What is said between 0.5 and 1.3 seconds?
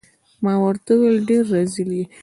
ورته وویل: ته